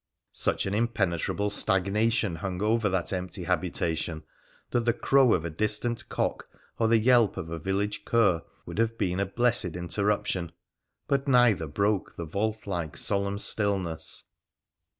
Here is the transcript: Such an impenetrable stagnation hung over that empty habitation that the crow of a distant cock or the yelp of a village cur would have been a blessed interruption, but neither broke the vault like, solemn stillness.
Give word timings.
Such 0.33 0.65
an 0.65 0.73
impenetrable 0.73 1.51
stagnation 1.51 2.37
hung 2.37 2.59
over 2.63 2.89
that 2.89 3.13
empty 3.13 3.43
habitation 3.43 4.23
that 4.71 4.85
the 4.85 4.93
crow 4.93 5.35
of 5.35 5.45
a 5.45 5.51
distant 5.51 6.09
cock 6.09 6.47
or 6.79 6.87
the 6.87 6.97
yelp 6.97 7.37
of 7.37 7.51
a 7.51 7.59
village 7.59 8.03
cur 8.03 8.41
would 8.65 8.79
have 8.79 8.97
been 8.97 9.19
a 9.19 9.27
blessed 9.27 9.75
interruption, 9.75 10.53
but 11.07 11.27
neither 11.27 11.67
broke 11.67 12.15
the 12.15 12.25
vault 12.25 12.65
like, 12.65 12.97
solemn 12.97 13.37
stillness. 13.37 14.23